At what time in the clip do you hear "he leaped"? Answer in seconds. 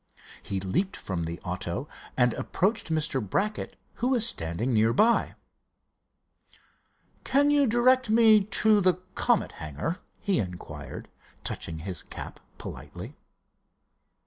0.41-0.97